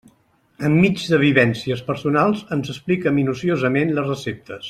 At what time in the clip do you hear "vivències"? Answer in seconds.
1.23-1.83